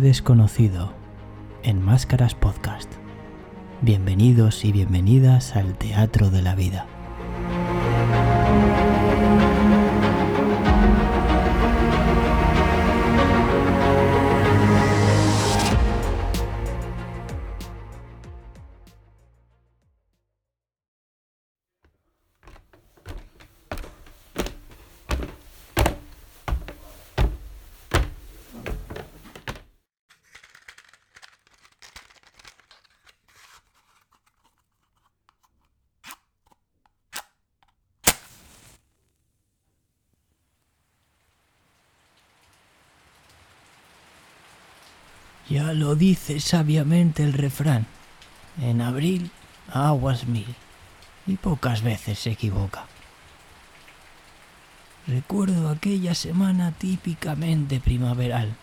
[0.00, 0.92] Desconocido
[1.62, 2.90] en Máscaras Podcast.
[3.80, 6.86] Bienvenidos y bienvenidas al Teatro de la Vida.
[45.48, 47.86] Ya lo dice sabiamente el refrán.
[48.60, 49.30] En abril,
[49.72, 50.54] aguas mil.
[51.26, 52.86] Y pocas veces se equivoca.
[55.06, 58.54] Recuerdo aquella semana típicamente primaveral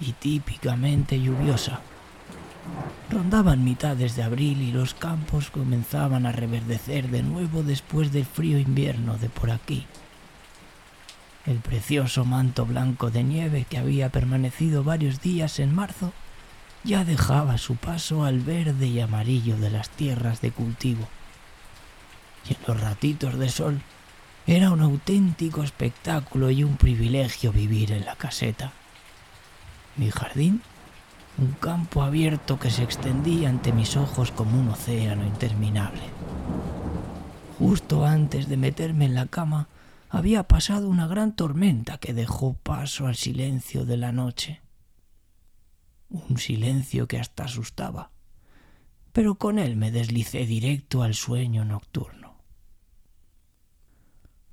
[0.00, 1.80] y típicamente lluviosa.
[3.10, 8.58] Rondaban mitades de abril y los campos comenzaban a reverdecer de nuevo después del frío
[8.58, 9.86] invierno de por aquí.
[11.48, 16.12] El precioso manto blanco de nieve que había permanecido varios días en marzo
[16.84, 21.08] ya dejaba su paso al verde y amarillo de las tierras de cultivo.
[22.46, 23.80] Y en los ratitos de sol
[24.46, 28.72] era un auténtico espectáculo y un privilegio vivir en la caseta.
[29.96, 30.60] Mi jardín,
[31.38, 36.02] un campo abierto que se extendía ante mis ojos como un océano interminable.
[37.58, 39.66] Justo antes de meterme en la cama,
[40.08, 44.62] había pasado una gran tormenta que dejó paso al silencio de la noche.
[46.08, 48.10] Un silencio que hasta asustaba,
[49.12, 52.38] pero con él me deslicé directo al sueño nocturno.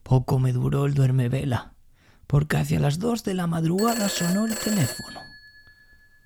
[0.04, 1.74] Poco me duró el duermevela,
[2.28, 5.22] porque hacia las dos de la madrugada sonó el teléfono.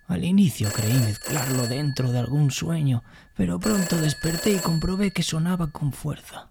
[0.08, 3.04] Al inicio creí mezclarlo dentro de algún sueño,
[3.36, 6.50] pero pronto desperté y comprobé que sonaba con fuerza.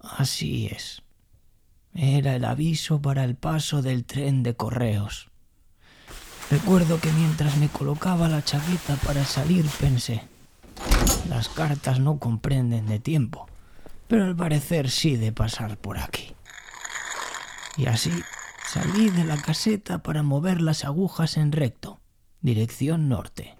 [0.00, 1.05] Así es.
[1.98, 5.30] Era el aviso para el paso del tren de correos.
[6.50, 10.22] Recuerdo que mientras me colocaba la chaqueta para salir pensé,
[11.30, 13.48] las cartas no comprenden de tiempo,
[14.08, 16.34] pero al parecer sí de pasar por aquí.
[17.78, 18.12] Y así
[18.68, 21.98] salí de la caseta para mover las agujas en recto,
[22.42, 23.56] dirección norte.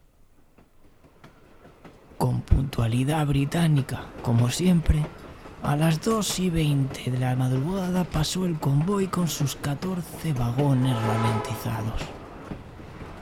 [2.19, 5.06] Con puntualidad británica, como siempre,
[5.66, 10.94] a las dos y veinte de la madrugada pasó el convoy con sus catorce vagones
[10.94, 12.03] ralentizados.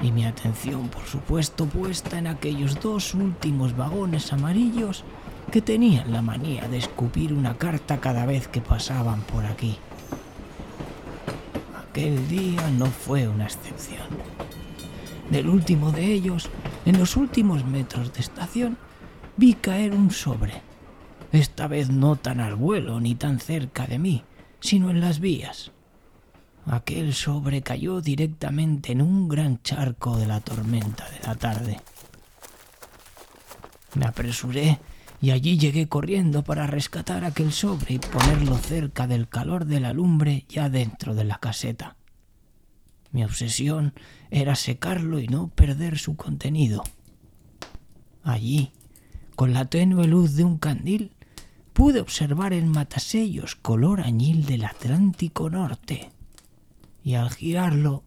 [0.02, 5.04] Y mi atención, por supuesto, puesta en aquellos dos últimos vagones amarillos
[5.50, 9.78] que tenían la manía de escupir una carta cada vez que pasaban por aquí.
[11.88, 14.06] Aquel día no fue una excepción.
[15.30, 16.50] Del último de ellos,
[16.84, 18.76] en los últimos metros de estación,
[19.38, 20.73] vi caer un sobre
[21.36, 24.24] esta vez no tan al vuelo ni tan cerca de mí,
[24.60, 25.72] sino en las vías.
[26.66, 31.80] Aquel sobre cayó directamente en un gran charco de la tormenta de la tarde.
[33.94, 34.80] Me apresuré
[35.20, 39.92] y allí llegué corriendo para rescatar aquel sobre y ponerlo cerca del calor de la
[39.92, 41.96] lumbre ya dentro de la caseta.
[43.12, 43.94] Mi obsesión
[44.30, 46.82] era secarlo y no perder su contenido.
[48.22, 48.72] Allí,
[49.36, 51.12] con la tenue luz de un candil,
[51.74, 56.12] pude observar el matasellos color añil del Atlántico Norte,
[57.02, 58.04] y al girarlo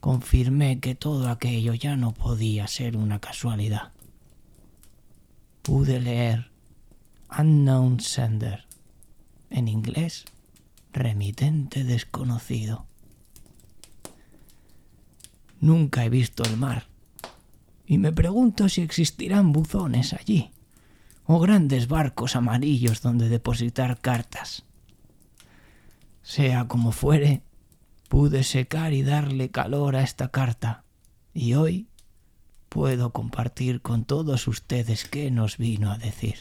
[0.00, 3.92] confirmé que todo aquello ya no podía ser una casualidad.
[5.60, 6.50] Pude leer
[7.38, 8.64] Unknown Sender,
[9.50, 10.24] en inglés,
[10.92, 12.86] remitente desconocido.
[15.60, 16.86] Nunca he visto el mar,
[17.86, 20.50] y me pregunto si existirán buzones allí
[21.24, 24.64] o grandes barcos amarillos donde depositar cartas.
[26.22, 27.42] Sea como fuere,
[28.08, 30.84] pude secar y darle calor a esta carta,
[31.34, 31.88] y hoy
[32.68, 36.36] puedo compartir con todos ustedes qué nos vino a decir.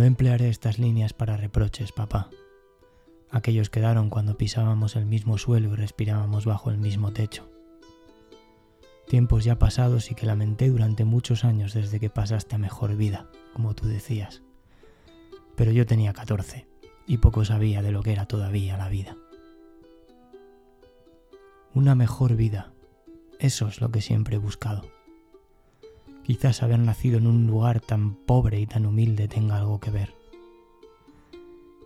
[0.00, 2.30] No emplearé estas líneas para reproches, papá.
[3.30, 7.50] Aquellos quedaron cuando pisábamos el mismo suelo y respirábamos bajo el mismo techo.
[9.06, 13.28] Tiempos ya pasados y que lamenté durante muchos años desde que pasaste a mejor vida,
[13.52, 14.40] como tú decías.
[15.54, 16.66] Pero yo tenía 14
[17.06, 19.18] y poco sabía de lo que era todavía la vida.
[21.74, 22.72] Una mejor vida.
[23.38, 24.99] Eso es lo que siempre he buscado.
[26.30, 30.14] Quizás haber nacido en un lugar tan pobre y tan humilde tenga algo que ver.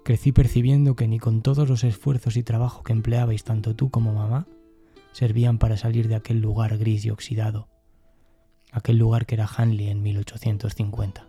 [0.05, 4.13] Crecí percibiendo que ni con todos los esfuerzos y trabajo que empleabais tanto tú como
[4.13, 4.47] mamá
[5.13, 7.69] servían para salir de aquel lugar gris y oxidado,
[8.71, 11.27] aquel lugar que era Hanley en 1850.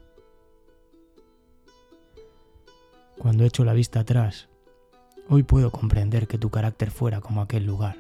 [3.18, 4.50] Cuando echo la vista atrás,
[5.30, 7.96] hoy puedo comprender que tu carácter fuera como aquel lugar,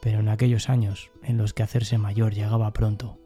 [0.00, 3.18] pero en aquellos años en los que hacerse mayor llegaba pronto,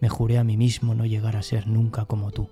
[0.00, 2.48] me juré a mí mismo no llegar a ser nunca como tú.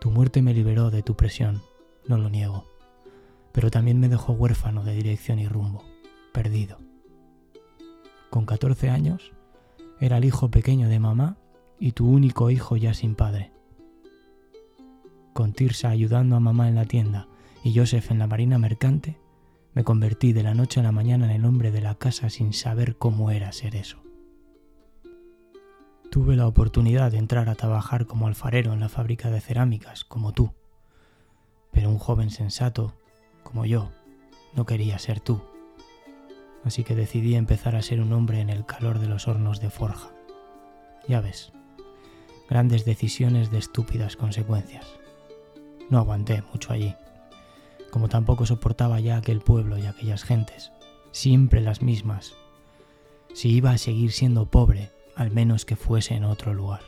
[0.00, 1.62] Tu muerte me liberó de tu presión,
[2.08, 2.64] no lo niego,
[3.52, 5.84] pero también me dejó huérfano de dirección y rumbo,
[6.32, 6.78] perdido.
[8.30, 9.32] Con 14 años,
[10.00, 11.36] era el hijo pequeño de mamá
[11.78, 13.52] y tu único hijo ya sin padre.
[15.32, 17.28] Con Tirsa ayudando a mamá en la tienda
[17.62, 19.18] y Joseph en la marina mercante,
[19.74, 22.52] me convertí de la noche a la mañana en el hombre de la casa sin
[22.52, 24.01] saber cómo era ser eso.
[26.12, 30.32] Tuve la oportunidad de entrar a trabajar como alfarero en la fábrica de cerámicas, como
[30.32, 30.52] tú.
[31.70, 32.92] Pero un joven sensato,
[33.42, 33.88] como yo,
[34.54, 35.40] no quería ser tú.
[36.64, 39.70] Así que decidí empezar a ser un hombre en el calor de los hornos de
[39.70, 40.10] forja.
[41.08, 41.50] Ya ves,
[42.46, 44.84] grandes decisiones de estúpidas consecuencias.
[45.88, 46.94] No aguanté mucho allí,
[47.90, 50.72] como tampoco soportaba ya aquel pueblo y aquellas gentes,
[51.10, 52.34] siempre las mismas.
[53.32, 56.80] Si iba a seguir siendo pobre, al menos que fuese en otro lugar.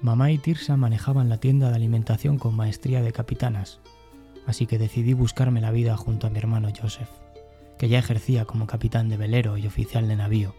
[0.00, 3.80] Mamá y Tirsa manejaban la tienda de alimentación con maestría de capitanas,
[4.46, 7.10] así que decidí buscarme la vida junto a mi hermano Joseph,
[7.78, 10.54] que ya ejercía como capitán de velero y oficial de navío,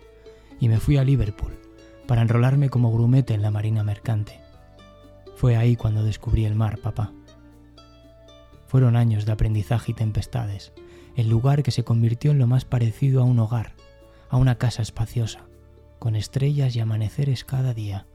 [0.60, 1.58] y me fui a Liverpool
[2.06, 4.42] para enrolarme como grumete en la marina mercante.
[5.38, 7.14] Fue ahí cuando descubrí el mar, papá.
[8.68, 10.74] Fueron años de aprendizaje y tempestades,
[11.16, 13.74] el lugar que se convirtió en lo más parecido a un hogar
[14.30, 15.48] a una casa espaciosa,
[15.98, 18.08] con estrellas y amaneceres cada día,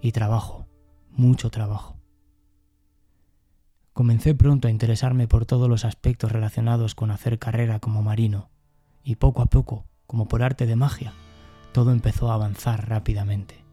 [0.00, 0.66] y trabajo,
[1.10, 1.98] mucho trabajo.
[3.92, 8.50] Comencé pronto a interesarme por todos los aspectos relacionados con hacer carrera como marino,
[9.02, 11.12] y poco a poco, como por arte de magia,
[11.72, 13.64] todo empezó a avanzar rápidamente.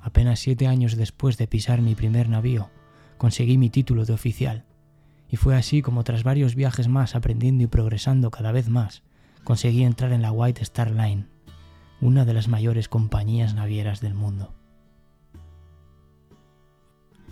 [0.00, 2.70] Apenas siete años después de pisar mi primer navío,
[3.18, 4.65] conseguí mi título de oficial
[5.28, 9.02] y fue así como tras varios viajes más aprendiendo y progresando cada vez más,
[9.44, 11.26] conseguí entrar en la White Star Line,
[12.00, 14.54] una de las mayores compañías navieras del mundo.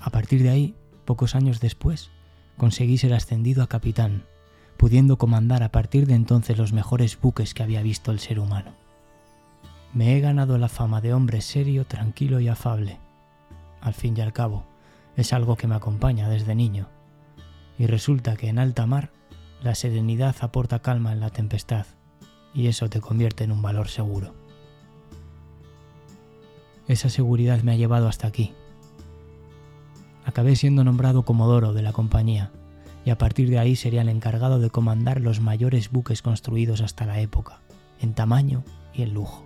[0.00, 0.75] A partir de ahí,
[1.05, 2.11] pocos años después,
[2.56, 4.25] conseguí ser ascendido a capitán,
[4.76, 8.73] pudiendo comandar a partir de entonces los mejores buques que había visto el ser humano.
[9.93, 12.99] Me he ganado la fama de hombre serio, tranquilo y afable.
[13.81, 14.64] Al fin y al cabo,
[15.17, 16.88] es algo que me acompaña desde niño
[17.79, 19.11] y resulta que en alta mar
[19.62, 21.87] la serenidad aporta calma en la tempestad
[22.53, 24.35] y eso te convierte en un valor seguro.
[26.87, 28.53] Esa seguridad me ha llevado hasta aquí.
[30.25, 32.53] Acabé siendo nombrado comodoro de la compañía
[33.05, 37.06] y a partir de ahí sería el encargado de comandar los mayores buques construidos hasta
[37.06, 37.60] la época,
[38.01, 39.44] en tamaño y en lujo.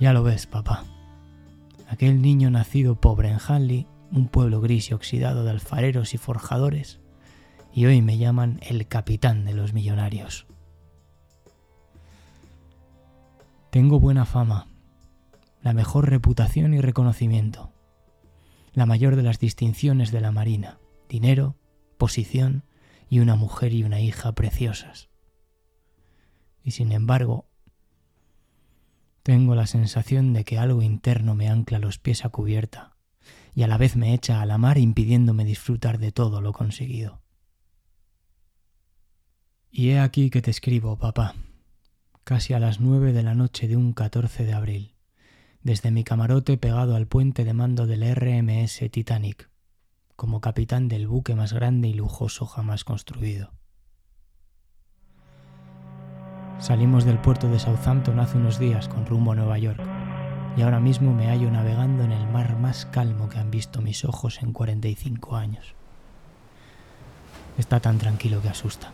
[0.00, 0.84] Ya lo ves, papá.
[1.88, 7.00] Aquel niño nacido pobre en Hanley un pueblo gris y oxidado de alfareros y forjadores,
[7.72, 10.46] y hoy me llaman el capitán de los millonarios.
[13.70, 14.66] Tengo buena fama,
[15.62, 17.72] la mejor reputación y reconocimiento,
[18.74, 20.78] la mayor de las distinciones de la Marina,
[21.08, 21.56] dinero,
[21.96, 22.64] posición
[23.08, 25.08] y una mujer y una hija preciosas.
[26.62, 27.46] Y sin embargo,
[29.22, 32.91] tengo la sensación de que algo interno me ancla los pies a cubierta
[33.54, 37.22] y a la vez me echa a la mar impidiéndome disfrutar de todo lo conseguido.
[39.70, 41.34] Y he aquí que te escribo, papá,
[42.24, 44.94] casi a las nueve de la noche de un 14 de abril,
[45.62, 49.50] desde mi camarote pegado al puente de mando del RMS Titanic,
[50.16, 53.52] como capitán del buque más grande y lujoso jamás construido.
[56.58, 59.91] Salimos del puerto de Southampton hace unos días con rumbo a Nueva York
[60.56, 64.04] y ahora mismo me hallo navegando en el mar más calmo que han visto mis
[64.04, 65.74] ojos en 45 años.
[67.58, 68.92] Está tan tranquilo que asusta.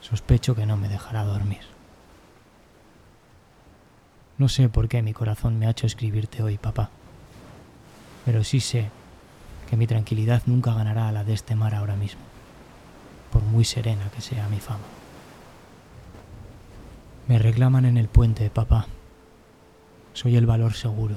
[0.00, 1.62] Sospecho que no me dejará dormir.
[4.36, 6.90] No sé por qué mi corazón me ha hecho escribirte hoy, papá,
[8.24, 8.90] pero sí sé
[9.70, 12.20] que mi tranquilidad nunca ganará a la de este mar ahora mismo,
[13.32, 14.84] por muy serena que sea mi fama.
[17.28, 18.86] Me reclaman en el puente, papá,
[20.14, 21.16] soy el valor seguro.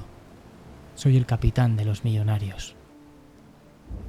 [0.96, 2.76] Soy el capitán de los millonarios.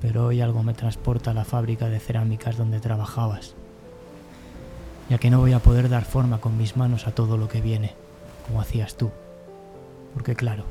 [0.00, 3.54] pero hoy algo me transporta a la fábrica de cerámicas donde trabajabas,
[5.08, 7.60] ya que no voy a poder dar forma con mis manos a todo lo que
[7.60, 7.94] viene,
[8.46, 9.10] como hacías tú,
[10.14, 10.64] porque claro,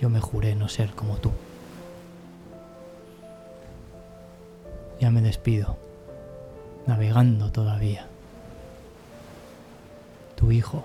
[0.00, 1.30] yo me juré no ser como tú.
[5.00, 5.78] Ya me despido,
[6.86, 8.06] navegando todavía.
[10.36, 10.84] Tu hijo,